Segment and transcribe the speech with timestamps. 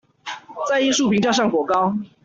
[0.67, 1.95] 在藝術評價上頗高